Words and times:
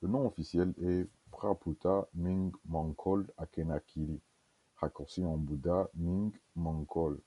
Le 0.00 0.06
nom 0.06 0.28
officiel 0.28 0.72
est 0.80 1.08
Phra 1.32 1.56
Phutta 1.56 2.06
Ming 2.14 2.52
Mongkol 2.66 3.26
Akenakiri, 3.36 4.20
raccourci 4.76 5.24
en 5.24 5.36
bouddha 5.38 5.88
Ming 5.96 6.30
Mongkol. 6.54 7.18